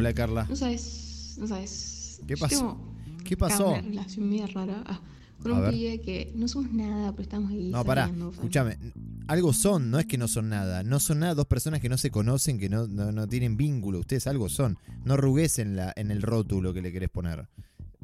Hola 0.00 0.14
Carla. 0.14 0.46
No 0.48 0.56
sabes, 0.56 1.36
no 1.38 1.46
sabes. 1.46 2.22
¿Qué 2.26 2.34
pasó? 2.34 2.78
¿Qué 3.22 3.36
pasó? 3.36 3.68
Una 3.68 3.82
relación 3.82 4.30
media 4.30 4.46
rara 4.46 4.82
ah, 4.86 4.98
con 5.42 5.52
A 5.52 5.54
un 5.56 5.60
ver. 5.60 5.70
pibe 5.72 6.00
que 6.00 6.32
no 6.36 6.48
somos 6.48 6.72
nada, 6.72 7.10
pero 7.10 7.24
estamos 7.24 7.50
ahí. 7.50 7.68
No, 7.68 7.84
pará, 7.84 8.06
saliendo, 8.06 8.30
escúchame. 8.30 8.78
Algo 9.28 9.52
son, 9.52 9.90
no 9.90 9.98
es 9.98 10.06
que 10.06 10.16
no 10.16 10.26
son 10.26 10.48
nada. 10.48 10.84
No 10.84 11.00
son 11.00 11.18
nada 11.18 11.34
dos 11.34 11.44
personas 11.44 11.80
que 11.80 11.90
no 11.90 11.98
se 11.98 12.10
conocen, 12.10 12.58
que 12.58 12.70
no, 12.70 12.86
no, 12.86 13.12
no 13.12 13.28
tienen 13.28 13.58
vínculo. 13.58 13.98
Ustedes 13.98 14.26
algo 14.26 14.48
son. 14.48 14.78
No 15.04 15.12
arrugues 15.12 15.58
en, 15.58 15.76
la, 15.76 15.92
en 15.94 16.10
el 16.10 16.22
rótulo 16.22 16.72
que 16.72 16.80
le 16.80 16.92
querés 16.92 17.10
poner. 17.10 17.46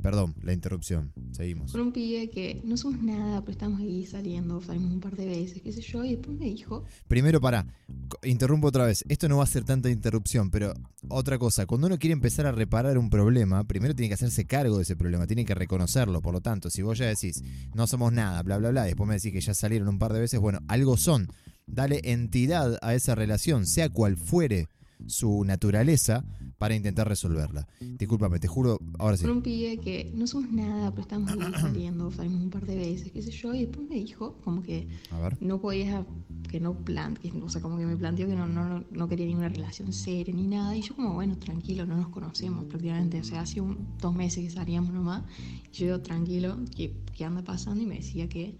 Perdón, 0.02 0.34
la 0.42 0.52
interrupción. 0.52 1.12
Seguimos. 1.32 1.72
Con 1.72 1.80
un 1.80 1.92
pibe 1.92 2.28
que 2.30 2.60
no 2.64 2.76
somos 2.76 3.02
nada, 3.02 3.40
pero 3.40 3.52
estamos 3.52 3.80
ahí 3.80 4.04
saliendo, 4.06 4.60
salimos 4.60 4.92
un 4.92 5.00
par 5.00 5.16
de 5.16 5.26
veces, 5.26 5.62
qué 5.62 5.72
sé 5.72 5.80
yo, 5.80 6.04
y 6.04 6.10
después 6.16 6.38
me 6.38 6.44
dijo, 6.46 6.84
Primero, 7.08 7.40
pará. 7.40 7.66
Co- 8.08 8.18
Interrumpo 8.24 8.68
otra 8.68 8.84
vez. 8.86 9.04
Esto 9.08 9.28
no 9.28 9.38
va 9.38 9.44
a 9.44 9.46
ser 9.48 9.64
tanta 9.64 9.88
interrupción, 9.90 10.50
pero 10.50 10.74
otra 11.08 11.38
cosa. 11.38 11.66
Cuando 11.66 11.86
uno 11.86 11.98
quiere 11.98 12.12
empezar 12.12 12.46
a 12.46 12.52
reparar 12.52 12.98
un 12.98 13.08
problema, 13.10 13.64
primero 13.64 13.94
tiene 13.94 14.08
que 14.08 14.14
hacerse 14.14 14.44
cargo 14.44 14.76
de 14.76 14.82
ese 14.82 14.96
problema, 14.96 15.26
tiene 15.26 15.44
que 15.44 15.54
reconocerlo. 15.54 16.20
Por 16.20 16.34
lo 16.34 16.40
tanto, 16.42 16.68
si 16.70 16.82
vos 16.82 16.98
ya 16.98 17.06
decís, 17.06 17.42
no 17.74 17.86
somos 17.86 18.12
nada, 18.12 18.42
bla, 18.42 18.58
bla, 18.58 18.70
bla, 18.70 18.84
y 18.84 18.88
después 18.90 19.08
me 19.08 19.14
decís 19.14 19.32
que 19.32 19.40
ya 19.40 19.54
salieron 19.54 19.88
un 19.88 19.98
par 19.98 20.12
de 20.12 20.20
veces, 20.20 20.38
bueno, 20.40 20.58
algo 20.68 20.96
son. 20.96 21.28
Dale 21.66 22.00
entidad 22.04 22.78
a 22.82 22.94
esa 22.94 23.14
relación, 23.14 23.66
sea 23.66 23.88
cual 23.88 24.16
fuere 24.18 24.68
su 25.06 25.44
naturaleza, 25.44 26.24
para 26.58 26.74
intentar 26.74 27.06
resolverla. 27.08 27.66
Discúlpame, 27.80 28.38
te 28.38 28.48
juro, 28.48 28.78
ahora 28.98 29.16
sí. 29.16 29.24
con 29.24 29.36
un 29.36 29.42
pibe 29.42 29.78
que 29.78 30.10
no 30.14 30.26
somos 30.26 30.50
nada, 30.50 30.90
pero 30.90 31.02
estamos 31.02 31.30
saliendo, 31.60 32.10
salimos 32.10 32.42
un 32.42 32.50
par 32.50 32.64
de 32.66 32.76
veces, 32.76 33.12
qué 33.12 33.20
sé 33.22 33.30
yo, 33.30 33.52
y 33.54 33.66
después 33.66 33.86
me 33.88 33.96
dijo 33.96 34.36
como 34.42 34.62
que 34.62 34.88
A 35.10 35.18
ver. 35.20 35.36
no 35.42 35.60
podía, 35.60 36.06
que 36.48 36.58
no 36.60 36.74
plan, 36.74 37.14
que, 37.16 37.30
o 37.30 37.48
sea, 37.50 37.60
como 37.60 37.76
que 37.76 37.84
me 37.84 37.96
planteó 37.96 38.26
que 38.26 38.34
no, 38.36 38.46
no, 38.46 38.82
no, 38.90 39.08
quería 39.08 39.26
ninguna 39.26 39.48
relación 39.50 39.92
seria 39.92 40.32
ni 40.34 40.46
nada, 40.46 40.74
y 40.76 40.80
yo 40.82 40.96
como, 40.96 41.12
bueno, 41.12 41.36
tranquilo, 41.38 41.84
no 41.84 41.96
nos 41.96 42.08
conocemos 42.08 42.64
prácticamente, 42.64 43.20
o 43.20 43.24
sea, 43.24 43.42
hace 43.42 43.60
un- 43.60 43.76
dos 44.00 44.14
meses 44.14 44.42
que 44.44 44.50
salíamos 44.50 44.92
nomás, 44.94 45.24
y 45.72 45.76
yo 45.76 45.86
digo, 45.86 46.00
tranquilo, 46.00 46.56
¿qué, 46.74 46.96
qué 47.14 47.24
anda 47.24 47.42
pasando? 47.42 47.82
Y 47.82 47.86
me 47.86 47.96
decía 47.96 48.28
que 48.28 48.54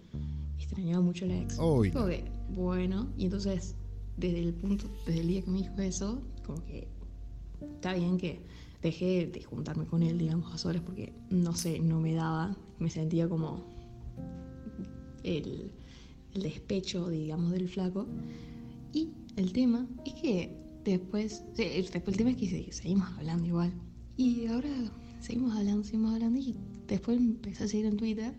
extrañaba 0.59 1.01
mucho 1.01 1.25
a 1.25 1.29
la 1.29 1.37
ex. 1.41 1.55
Como 1.55 1.81
que, 1.81 2.25
bueno, 2.53 3.07
y 3.17 3.25
entonces, 3.25 3.73
desde 4.17 4.39
el 4.39 4.53
punto, 4.53 4.85
desde 5.05 5.21
el 5.21 5.27
día 5.27 5.41
que 5.43 5.49
me 5.51 5.57
dijo 5.59 5.73
eso, 5.79 6.21
como 6.45 6.63
que 6.65 6.87
está 7.61 7.93
bien 7.93 8.17
que 8.17 8.39
dejé 8.81 9.27
de 9.27 9.43
juntarme 9.43 9.85
con 9.85 10.03
él, 10.03 10.17
digamos, 10.17 10.53
a 10.53 10.57
solas, 10.57 10.81
porque 10.83 11.13
no 11.29 11.55
sé, 11.55 11.79
no 11.79 11.99
me 11.99 12.13
daba, 12.13 12.55
me 12.79 12.89
sentía 12.89 13.27
como 13.27 13.63
el, 15.23 15.71
el 16.33 16.41
despecho, 16.41 17.09
digamos, 17.09 17.51
del 17.51 17.67
flaco. 17.69 18.05
Y 18.93 19.09
el 19.35 19.51
tema 19.53 19.87
es 20.05 20.13
que 20.13 20.55
después, 20.83 21.43
después 21.55 22.07
el 22.07 22.17
tema 22.17 22.31
es 22.31 22.37
que 22.37 22.49
se- 22.49 22.71
seguimos 22.71 23.09
hablando 23.17 23.45
igual. 23.47 23.73
Y 24.15 24.47
ahora 24.47 24.69
seguimos 25.19 25.55
hablando, 25.55 25.83
seguimos 25.83 26.13
hablando 26.13 26.39
y 26.39 26.55
después 26.87 27.17
empecé 27.17 27.63
a 27.63 27.67
seguir 27.67 27.85
en 27.87 27.97
Twitter. 27.97 28.33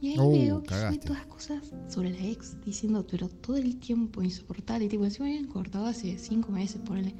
Y 0.00 0.08
ahí 0.10 0.16
Oh, 0.18 0.30
veo 0.30 0.62
que 0.62 0.68
sube 0.70 0.78
cagaste. 0.80 1.06
todas 1.06 1.26
cosas 1.26 1.72
sobre 1.88 2.10
la 2.10 2.26
ex 2.26 2.56
diciendo, 2.64 3.06
pero 3.06 3.28
todo 3.28 3.56
el 3.56 3.76
tiempo 3.78 4.22
insoportable. 4.22 4.84
Y 4.86 4.88
tipo, 4.88 5.04
encima 5.04 5.26
habían 5.28 5.46
cortado 5.46 5.86
hace 5.86 6.18
cinco 6.18 6.52
meses, 6.52 6.80
ponele. 6.84 7.14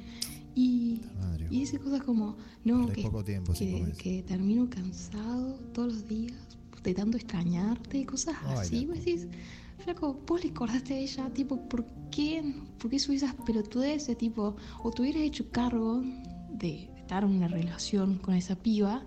Y, 0.55 1.01
y 1.49 1.59
dice 1.59 1.79
cosas 1.79 2.01
como, 2.03 2.37
no, 2.63 2.87
que, 2.87 3.01
poco 3.03 3.23
tiempo, 3.23 3.53
que, 3.53 3.91
que 3.97 4.23
termino 4.23 4.69
cansado 4.69 5.55
todos 5.73 5.93
los 5.93 6.07
días 6.07 6.33
de 6.85 6.93
tanto 6.93 7.17
extrañarte 7.17 7.97
y 7.97 8.05
cosas 8.05 8.35
Ay, 8.45 8.57
así. 8.59 8.85
Vos 8.85 8.97
decís, 8.97 9.27
flaco, 9.79 10.19
vos 10.25 10.43
le 10.43 10.51
acordaste 10.51 10.93
a 10.93 10.97
ella, 10.97 11.29
tipo, 11.33 11.67
¿por 11.67 11.85
qué, 12.11 12.55
¿por 12.79 12.89
qué 12.89 12.99
subís 12.99 13.23
esas 13.23 13.35
pelotudeces? 13.45 14.17
Tipo, 14.17 14.55
o 14.83 14.91
te 14.91 15.01
hubieras 15.01 15.23
hecho 15.23 15.49
cargo 15.51 16.03
de 16.51 16.89
estar 16.97 17.23
en 17.23 17.31
una 17.31 17.47
relación 17.47 18.17
con 18.19 18.35
esa 18.35 18.55
piba, 18.55 19.03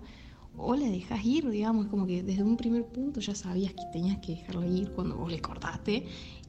o 0.57 0.75
la 0.75 0.89
dejas 0.89 1.23
ir, 1.25 1.49
digamos, 1.49 1.87
como 1.87 2.05
que 2.05 2.21
desde 2.21 2.43
un 2.43 2.57
primer 2.57 2.85
punto 2.85 3.21
ya 3.21 3.33
sabías 3.33 3.73
que 3.73 3.83
tenías 3.93 4.17
que 4.19 4.33
dejarla 4.33 4.67
ir 4.67 4.91
cuando 4.91 5.15
vos 5.15 5.31
le 5.31 5.39
cortaste. 5.39 6.05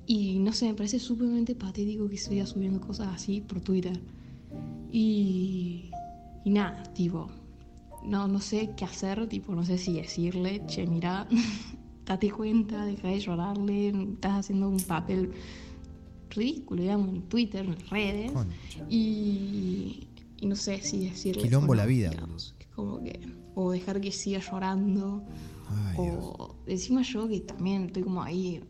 Y 0.06 0.41
no 0.41 0.53
sé, 0.53 0.66
me 0.66 0.75
parece 0.75 0.99
súpermente 0.99 1.55
patético 1.55 2.09
que 2.09 2.16
siga 2.16 2.44
subiendo 2.44 2.81
cosas 2.81 3.09
así 3.15 3.41
por 3.41 3.60
Twitter. 3.60 4.00
Y, 4.91 5.91
y 6.44 6.50
nada, 6.50 6.83
tipo, 6.94 7.28
no, 8.05 8.28
no 8.28 8.41
sé 8.41 8.71
qué 8.77 8.84
hacer, 8.84 9.28
tipo, 9.28 9.55
no 9.55 9.65
sé 9.65 9.78
si 9.78 9.94
decirle, 9.94 10.62
che, 10.66 10.87
mira, 10.87 11.28
date 12.06 12.31
cuenta, 12.31 12.84
deja 12.84 13.09
de 13.09 13.21
llorarle, 13.21 13.89
estás 13.89 14.41
haciendo 14.41 14.69
un 14.69 14.81
papel 14.81 15.33
ridículo, 16.31 16.83
digamos, 16.83 17.09
en 17.10 17.22
Twitter, 17.22 17.65
en 17.65 17.77
redes. 17.89 18.33
Concha. 18.33 18.87
Y, 18.89 20.09
y 20.41 20.47
no 20.47 20.56
sé 20.56 20.81
si 20.81 21.09
decirle. 21.09 21.43
Quilombo 21.43 21.75
la 21.75 21.87
vida, 21.87 22.10
digamos. 22.10 22.55
Es 22.59 22.66
como 22.69 23.03
que. 23.03 23.21
O 23.55 23.72
dejar 23.72 24.00
que 24.00 24.12
siga 24.12 24.41
llorando. 24.41 25.25
Ay, 25.69 25.97
Dios. 26.05 26.16
o 26.21 26.56
encima 26.66 27.03
yo 27.03 27.28
que 27.28 27.41
también 27.41 27.87
estoy 27.87 28.03
como 28.03 28.22
ahí 28.22 28.60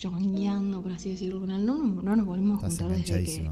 jongueando, 0.00 0.82
por 0.82 0.92
así 0.92 1.10
decirlo. 1.10 1.44
No, 1.46 1.58
no, 1.58 2.02
no 2.02 2.16
nos 2.16 2.26
volvimos 2.26 2.62
a 2.62 2.68
juntar 2.68 2.90
desde 2.90 3.24
que. 3.24 3.50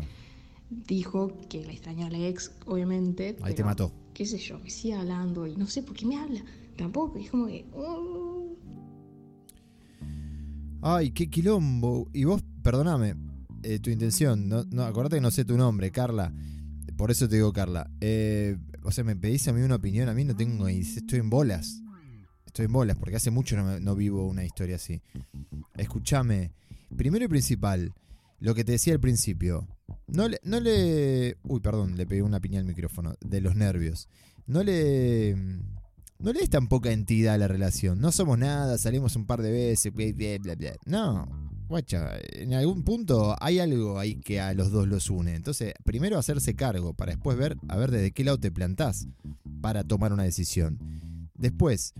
Dijo 0.70 1.32
que 1.48 1.64
la 1.64 1.72
extraña 1.72 2.06
a 2.06 2.10
la 2.10 2.18
ex, 2.18 2.52
obviamente. 2.66 3.36
Ahí 3.42 3.54
te 3.54 3.64
mató. 3.64 3.92
Qué 4.14 4.24
sé 4.26 4.38
yo, 4.38 4.62
que 4.62 4.70
siga 4.70 5.00
hablando 5.00 5.46
y 5.46 5.56
no 5.56 5.66
sé 5.66 5.82
por 5.82 5.96
qué 5.96 6.06
me 6.06 6.16
habla. 6.16 6.42
Tampoco, 6.76 7.18
es 7.18 7.30
como 7.30 7.46
que. 7.46 7.66
oh, 7.74 8.56
Ay, 10.82 11.10
qué 11.10 11.28
quilombo. 11.28 12.08
Y 12.12 12.24
vos, 12.24 12.42
perdóname, 12.62 13.14
eh, 13.62 13.78
tu 13.78 13.90
intención, 13.90 14.48
no, 14.48 14.64
no, 14.70 14.82
acordate 14.84 15.16
que 15.16 15.20
no 15.22 15.30
sé 15.30 15.44
tu 15.44 15.56
nombre, 15.56 15.90
Carla. 15.90 16.32
Por 16.96 17.10
eso 17.10 17.28
te 17.28 17.36
digo 17.36 17.52
Carla. 17.52 17.90
Eh, 18.00 18.56
o 18.82 18.90
sea, 18.90 19.04
me 19.04 19.16
pedís 19.16 19.46
a 19.48 19.52
mí 19.52 19.60
una 19.62 19.74
opinión, 19.76 20.08
a 20.08 20.14
mí 20.14 20.24
no 20.24 20.34
tengo, 20.36 20.68
estoy 20.68 21.18
en 21.18 21.28
bolas. 21.30 21.82
Estoy 22.46 22.66
en 22.66 22.72
bolas, 22.72 22.96
porque 22.96 23.16
hace 23.16 23.30
mucho 23.30 23.56
no, 23.56 23.64
me- 23.64 23.80
no 23.80 23.94
vivo 23.94 24.26
una 24.26 24.44
historia 24.44 24.76
así. 24.76 25.02
Escúchame, 25.76 26.52
primero 26.96 27.24
y 27.24 27.28
principal, 27.28 27.92
lo 28.40 28.54
que 28.54 28.64
te 28.64 28.72
decía 28.72 28.94
al 28.94 29.00
principio. 29.00 29.68
No 30.06 30.28
le, 30.28 30.40
no 30.44 30.60
le. 30.60 31.36
Uy, 31.42 31.60
perdón, 31.60 31.96
le 31.96 32.06
pegué 32.06 32.22
una 32.22 32.40
piña 32.40 32.60
al 32.60 32.66
micrófono, 32.66 33.14
de 33.20 33.40
los 33.40 33.56
nervios. 33.56 34.08
No 34.46 34.62
le. 34.62 35.34
No 36.18 36.32
le 36.32 36.40
des 36.40 36.50
tan 36.50 36.68
poca 36.68 36.92
entidad 36.92 37.34
a 37.34 37.38
la 37.38 37.48
relación. 37.48 38.00
No 38.00 38.10
somos 38.10 38.38
nada, 38.38 38.78
salimos 38.78 39.16
un 39.16 39.26
par 39.26 39.42
de 39.42 39.52
veces. 39.52 39.92
No, 40.86 41.28
guacha, 41.68 42.12
en 42.32 42.54
algún 42.54 42.84
punto 42.84 43.36
hay 43.38 43.58
algo 43.58 43.98
ahí 43.98 44.16
que 44.16 44.40
a 44.40 44.54
los 44.54 44.70
dos 44.70 44.88
los 44.88 45.10
une. 45.10 45.34
Entonces, 45.34 45.74
primero 45.84 46.18
hacerse 46.18 46.54
cargo, 46.54 46.94
para 46.94 47.12
después 47.12 47.36
ver, 47.36 47.58
a 47.68 47.76
ver 47.76 47.90
desde 47.90 48.12
qué 48.12 48.24
lado 48.24 48.38
te 48.38 48.50
plantás 48.50 49.08
para 49.60 49.84
tomar 49.84 50.12
una 50.12 50.22
decisión. 50.22 50.78
Después, 51.34 51.92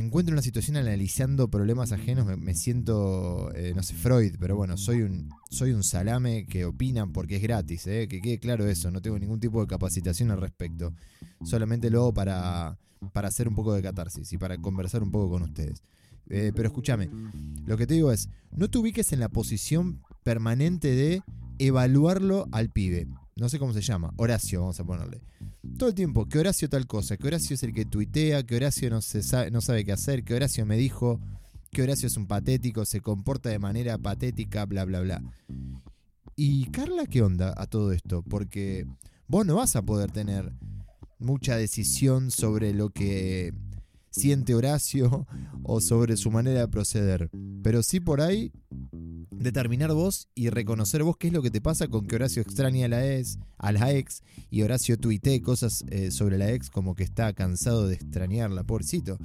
me 0.00 0.06
encuentro 0.06 0.30
en 0.30 0.34
una 0.34 0.42
situación 0.42 0.76
analizando 0.76 1.50
problemas 1.50 1.90
ajenos, 1.90 2.24
me, 2.38 2.54
siento, 2.54 3.52
eh, 3.54 3.72
no 3.74 3.82
sé, 3.82 3.94
Freud, 3.94 4.36
pero 4.38 4.54
bueno, 4.54 4.76
soy 4.76 5.02
un, 5.02 5.28
soy 5.50 5.72
un 5.72 5.82
salame 5.82 6.46
que 6.46 6.64
opina 6.64 7.06
porque 7.08 7.36
es 7.36 7.42
gratis, 7.42 7.84
eh, 7.88 8.06
que 8.08 8.20
quede 8.20 8.38
claro 8.38 8.68
eso, 8.68 8.92
no 8.92 9.02
tengo 9.02 9.18
ningún 9.18 9.40
tipo 9.40 9.60
de 9.60 9.66
capacitación 9.66 10.30
al 10.30 10.40
respecto, 10.40 10.94
solamente 11.44 11.90
lo 11.90 12.02
hago 12.02 12.14
para, 12.14 12.78
para 13.12 13.26
hacer 13.26 13.48
un 13.48 13.56
poco 13.56 13.74
de 13.74 13.82
catarsis 13.82 14.32
y 14.32 14.38
para 14.38 14.56
conversar 14.58 15.02
un 15.02 15.10
poco 15.10 15.30
con 15.30 15.42
ustedes. 15.42 15.82
Eh, 16.30 16.52
pero 16.54 16.68
escúchame, 16.68 17.10
lo 17.66 17.76
que 17.76 17.88
te 17.88 17.94
digo 17.94 18.12
es, 18.12 18.28
no 18.52 18.68
te 18.70 18.78
ubiques 18.78 19.12
en 19.12 19.18
la 19.18 19.30
posición 19.30 20.00
permanente 20.22 20.94
de 20.94 21.22
evaluarlo 21.58 22.46
al 22.52 22.70
pibe. 22.70 23.08
No 23.38 23.48
sé 23.48 23.60
cómo 23.60 23.72
se 23.72 23.82
llama, 23.82 24.12
Horacio, 24.16 24.60
vamos 24.60 24.80
a 24.80 24.84
ponerle. 24.84 25.22
Todo 25.78 25.90
el 25.90 25.94
tiempo, 25.94 26.26
que 26.26 26.40
Horacio 26.40 26.68
tal 26.68 26.88
cosa, 26.88 27.16
que 27.16 27.28
Horacio 27.28 27.54
es 27.54 27.62
el 27.62 27.72
que 27.72 27.84
tuitea, 27.84 28.42
que 28.42 28.56
Horacio 28.56 28.90
no, 28.90 29.00
se 29.00 29.22
sabe, 29.22 29.52
no 29.52 29.60
sabe 29.60 29.84
qué 29.84 29.92
hacer, 29.92 30.24
que 30.24 30.34
Horacio 30.34 30.66
me 30.66 30.76
dijo, 30.76 31.20
que 31.70 31.82
Horacio 31.82 32.08
es 32.08 32.16
un 32.16 32.26
patético, 32.26 32.84
se 32.84 33.00
comporta 33.00 33.48
de 33.48 33.60
manera 33.60 33.96
patética, 33.96 34.66
bla, 34.66 34.84
bla, 34.84 35.00
bla. 35.00 35.22
¿Y 36.34 36.66
Carla 36.70 37.06
qué 37.06 37.22
onda 37.22 37.54
a 37.56 37.66
todo 37.66 37.92
esto? 37.92 38.22
Porque 38.22 38.86
vos 39.28 39.46
no 39.46 39.54
vas 39.54 39.76
a 39.76 39.82
poder 39.82 40.10
tener 40.10 40.52
mucha 41.20 41.56
decisión 41.56 42.32
sobre 42.32 42.74
lo 42.74 42.90
que 42.90 43.54
siente 44.10 44.56
Horacio 44.56 45.26
o 45.62 45.80
sobre 45.80 46.16
su 46.16 46.32
manera 46.32 46.60
de 46.60 46.68
proceder. 46.68 47.30
Pero 47.62 47.84
sí 47.84 48.00
por 48.00 48.20
ahí 48.20 48.52
determinar 49.38 49.92
vos 49.92 50.28
y 50.34 50.50
reconocer 50.50 51.02
vos 51.02 51.16
qué 51.16 51.28
es 51.28 51.32
lo 51.32 51.42
que 51.42 51.50
te 51.50 51.60
pasa 51.60 51.88
con 51.88 52.06
que 52.06 52.16
Horacio 52.16 52.42
extraña 52.42 52.86
a 52.86 52.88
la 52.88 53.14
ex, 53.14 53.38
a 53.56 53.72
la 53.72 53.92
ex 53.92 54.22
y 54.50 54.62
Horacio 54.62 54.98
tuitee 54.98 55.40
cosas 55.40 55.84
eh, 55.88 56.10
sobre 56.10 56.38
la 56.38 56.50
ex 56.50 56.70
como 56.70 56.94
que 56.94 57.04
está 57.04 57.32
cansado 57.32 57.86
de 57.86 57.94
extrañarla, 57.94 58.64
pobrecito. 58.64 59.18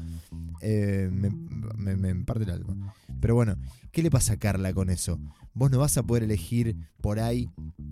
Eh, 0.61 1.09
me, 1.11 2.15
parte 2.25 2.43
el 2.43 2.51
alma. 2.51 2.93
Pero 3.19 3.35
bueno, 3.35 3.57
¿qué 3.91 4.03
le 4.03 4.11
pasa 4.11 4.33
a 4.33 4.37
Carla 4.37 4.73
con 4.73 4.89
eso? 4.89 5.19
Vos 5.53 5.71
no 5.71 5.79
vas 5.79 5.97
a 5.97 6.03
poder 6.03 6.23
elegir 6.23 6.75
por 7.01 7.19
ahí 7.19 7.49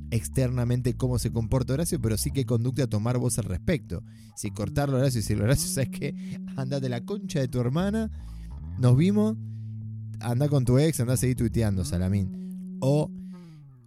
externamente 0.10 0.96
cómo 0.96 1.20
se 1.20 1.32
comporta 1.32 1.74
Horacio, 1.74 2.02
pero 2.02 2.18
sí 2.18 2.32
qué 2.32 2.46
conducta 2.46 2.88
tomar 2.88 3.18
vos 3.18 3.38
al 3.40 3.46
respecto. 3.46 4.04
Si 4.36 4.52
cortarlo 4.52 4.98
Horacio 4.98 5.20
y 5.20 5.22
decirle, 5.22 5.44
Horacio, 5.44 5.70
¿sabes 5.74 5.90
qué? 5.90 6.40
Andate 6.56 6.90
la 6.90 7.02
concha 7.06 7.40
de 7.40 7.48
tu 7.48 7.60
hermana, 7.60 8.12
nos 8.78 8.98
vimos, 8.98 9.38
anda 10.22 10.48
con 10.50 10.66
tu 10.66 10.80
ex, 10.80 11.00
anda 11.00 11.14
a 11.14 11.18
seguir 11.18 11.38
tuiteando, 11.38 11.86
Salamín. 11.86 12.78
O 12.82 13.10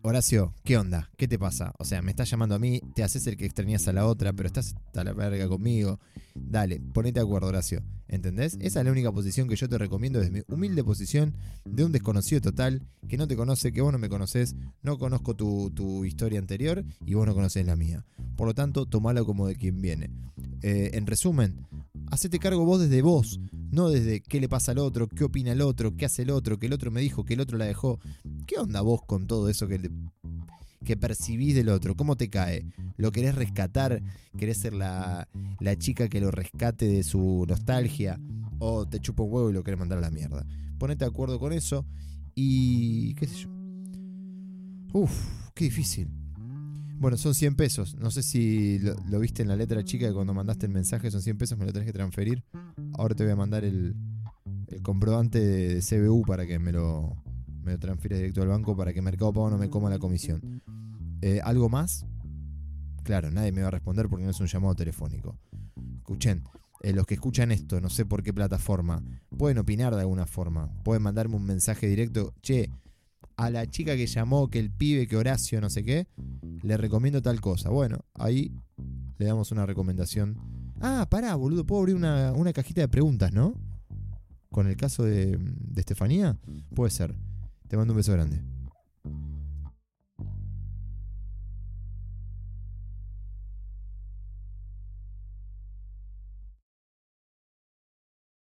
Horacio, 0.07 0.53
¿qué 0.65 0.77
onda? 0.77 1.11
¿Qué 1.17 1.27
te 1.27 1.39
pasa? 1.39 1.73
O 1.79 1.85
sea, 1.87 2.03
me 2.03 2.11
estás 2.11 2.29
llamando 2.29 2.55
a 2.55 2.59
mí, 2.59 2.83
te 2.95 3.03
haces 3.03 3.27
el 3.27 3.39
que 3.39 3.47
extrañas 3.47 3.89
a 3.89 3.93
la 3.95 4.07
otra, 4.07 4.35
pero 4.35 4.47
estás 4.47 4.75
a 4.95 5.03
la 5.03 5.15
verga 5.15 5.49
conmigo. 5.49 5.99
Dale, 6.35 6.79
ponete 6.79 7.21
de 7.21 7.25
acuerdo, 7.25 7.49
Horacio. 7.49 7.83
¿Entendés? 8.07 8.59
Esa 8.61 8.81
es 8.81 8.85
la 8.85 8.93
única 8.93 9.11
posición 9.13 9.49
que 9.49 9.57
yo 9.57 9.67
te 9.67 9.79
recomiendo 9.79 10.19
desde 10.19 10.31
mi 10.31 10.43
humilde 10.49 10.85
posición 10.85 11.35
de 11.65 11.87
un 11.87 11.93
desconocido 11.93 12.43
total, 12.43 12.83
que 13.09 13.17
no 13.17 13.27
te 13.27 13.35
conoce, 13.35 13.73
que 13.73 13.81
vos 13.81 13.93
no 13.93 13.99
me 13.99 14.11
conoces, 14.11 14.55
no 14.83 14.99
conozco 14.99 15.35
tu, 15.35 15.71
tu 15.71 16.05
historia 16.05 16.39
anterior 16.39 16.85
y 17.07 17.15
vos 17.15 17.27
no 17.27 17.35
conoces 17.35 17.65
la 17.65 17.75
mía. 17.75 18.05
Por 18.37 18.47
lo 18.47 18.55
tanto, 18.55 18.85
tomalo 18.85 19.25
como 19.25 19.47
de 19.47 19.57
quien 19.57 19.81
viene. 19.81 20.11
Eh, 20.61 20.91
en 20.93 21.07
resumen, 21.07 21.67
hacete 22.11 22.39
cargo 22.39 22.65
vos 22.65 22.81
desde 22.81 23.03
vos, 23.03 23.41
no 23.71 23.91
desde 23.91 24.21
qué 24.21 24.41
le 24.41 24.49
pasa 24.49 24.73
al 24.73 24.79
otro, 24.79 25.09
qué 25.09 25.25
opina 25.25 25.53
el 25.53 25.61
otro, 25.61 25.97
qué 25.97 26.07
hace 26.07 26.23
el 26.23 26.31
otro, 26.31 26.59
que 26.59 26.67
el 26.67 26.73
otro 26.73 26.91
me 26.91 27.01
dijo, 27.01 27.25
que 27.25 27.35
el 27.35 27.41
otro 27.41 27.59
la 27.59 27.65
dejó. 27.65 27.99
¿Qué 28.47 28.59
onda 28.59 28.81
vos 28.81 29.03
con 29.07 29.27
todo 29.27 29.49
eso 29.49 29.67
que, 29.69 29.91
que 30.85 30.97
percibís 30.97 31.55
del 31.55 31.69
otro? 31.69 31.97
¿Cómo 31.97 32.17
te 32.17 32.31
cae? 32.31 32.67
¿Lo 32.97 33.13
querés 33.13 33.35
rescatar? 33.35 34.03
¿Querés 34.39 34.59
ser 34.59 34.75
la, 34.75 35.29
la 35.61 35.77
chica 35.77 36.09
que 36.09 36.21
lo 36.21 36.31
rescate 36.31 36.87
de 36.87 37.03
su 37.03 37.45
nostalgia? 37.49 38.21
¿O 38.59 38.87
te 38.87 39.01
chupa 39.01 39.23
un 39.23 39.33
huevo 39.33 39.51
y 39.51 39.53
lo 39.53 39.65
querés 39.65 39.81
mandar 39.81 39.99
a 39.99 40.03
la 40.03 40.11
mierda? 40.11 40.47
Ponete 40.79 41.05
de 41.05 41.11
acuerdo 41.11 41.39
con 41.39 41.53
eso 41.53 41.87
y... 42.35 43.15
qué 43.15 43.27
sé 43.27 43.37
yo. 43.37 43.49
Uf, 44.93 45.13
qué 45.55 45.65
difícil. 45.65 46.09
Bueno, 46.99 47.17
son 47.17 47.35
100 47.35 47.55
pesos. 47.57 47.97
No 47.97 48.11
sé 48.11 48.23
si 48.23 48.79
lo, 48.79 49.21
viste 49.21 49.43
en 49.43 49.49
la 49.49 49.57
letra 49.57 49.85
chica 49.85 50.07
que 50.07 50.15
cuando 50.15 50.35
mandaste 50.35 50.67
el 50.67 50.73
mensaje 50.73 51.11
son 51.11 51.23
100 51.23 51.39
pesos, 51.39 51.59
me 51.59 51.67
lo 51.67 51.73
tenés 51.73 51.87
que 51.87 51.93
transferir. 51.93 52.43
Ahora 52.95 53.15
te 53.15 53.25
voy 53.25 53.33
a 53.33 53.37
mandar 53.37 53.65
el, 53.65 53.95
comprobante 54.83 55.41
de, 55.41 55.81
CBU 55.81 56.23
para 56.23 56.47
que 56.47 56.59
me 56.59 56.73
lo, 56.73 57.17
me 57.63 57.77
lo 57.77 57.95
directo 57.97 58.43
al 58.43 58.49
banco 58.49 58.77
para 58.77 58.93
que 58.93 59.03
Mercado 59.03 59.33
Pago 59.33 59.51
no 59.51 59.59
me 59.59 59.69
coma 59.71 59.91
la 59.91 59.99
comisión. 59.99 60.63
Eh, 61.21 61.41
¿Algo 61.43 61.69
más? 61.69 62.07
Claro, 63.03 63.31
nadie 63.31 63.53
me 63.53 63.63
va 63.63 63.69
a 63.69 63.73
responder 63.73 64.09
porque 64.09 64.25
no 64.25 64.31
es 64.31 64.41
un 64.41 64.47
llamado 64.47 64.75
telefónico. 64.75 65.39
Escuchen, 65.99 66.43
eh, 66.81 66.93
los 66.93 67.07
que 67.07 67.15
escuchan 67.15 67.53
esto, 67.53 67.81
no 67.81 67.91
sé 67.91 68.05
por 68.05 68.23
qué 68.23 68.33
plataforma, 68.33 69.03
pueden 69.37 69.59
opinar 69.59 69.95
de 69.95 70.01
alguna 70.01 70.27
forma. 70.27 70.71
Pueden 70.85 71.03
mandarme 71.03 71.37
un 71.37 71.45
mensaje 71.45 71.87
directo. 71.87 72.35
Che, 72.43 72.71
a 73.37 73.51
la 73.51 73.67
chica 73.67 73.97
que 73.97 74.07
llamó, 74.07 74.49
que 74.49 74.59
el 74.59 74.71
pibe, 74.71 75.07
que 75.07 75.17
Horacio, 75.17 75.61
no 75.61 75.71
sé 75.71 75.83
qué, 75.83 76.07
le 76.65 76.79
recomiendo 76.79 77.21
tal 77.21 77.41
cosa. 77.41 77.69
Bueno, 77.69 77.99
ahí 78.15 78.51
le 79.19 79.27
damos 79.27 79.53
una 79.53 79.67
recomendación. 79.67 80.39
Ah, 80.81 81.07
pará, 81.11 81.35
boludo, 81.35 81.67
puedo 81.67 81.83
abrir 81.83 81.95
una, 81.95 82.33
una 82.33 82.53
cajita 82.53 82.81
de 82.81 82.89
preguntas, 82.89 83.33
¿no? 83.33 83.55
Con 84.51 84.67
el 84.67 84.77
caso 84.77 85.05
de, 85.05 85.37
de 85.39 85.81
Estefanía, 85.81 86.39
puede 86.75 86.91
ser. 86.91 87.15
Te 87.69 87.77
mando 87.77 87.93
un 87.93 87.99
beso 87.99 88.13
grande. 88.13 88.43